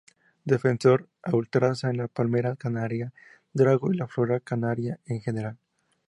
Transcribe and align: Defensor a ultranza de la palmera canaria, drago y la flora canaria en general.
Defensor 0.51 1.07
a 1.21 1.35
ultranza 1.35 1.89
de 1.89 1.93
la 1.93 2.07
palmera 2.07 2.55
canaria, 2.55 3.13
drago 3.53 3.93
y 3.93 3.97
la 3.97 4.07
flora 4.07 4.39
canaria 4.39 4.99
en 5.05 5.21
general. 5.21 5.59